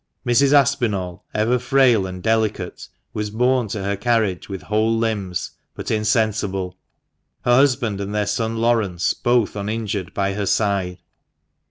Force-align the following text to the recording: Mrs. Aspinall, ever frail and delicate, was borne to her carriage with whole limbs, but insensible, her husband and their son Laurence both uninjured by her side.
Mrs. 0.25 0.51
Aspinall, 0.51 1.25
ever 1.31 1.59
frail 1.59 2.07
and 2.07 2.23
delicate, 2.23 2.87
was 3.13 3.29
borne 3.29 3.67
to 3.67 3.83
her 3.83 3.95
carriage 3.95 4.49
with 4.49 4.63
whole 4.63 4.97
limbs, 4.97 5.51
but 5.75 5.91
insensible, 5.91 6.75
her 7.45 7.53
husband 7.53 8.01
and 8.01 8.11
their 8.11 8.25
son 8.25 8.57
Laurence 8.57 9.13
both 9.13 9.55
uninjured 9.55 10.11
by 10.15 10.33
her 10.33 10.47
side. 10.47 10.97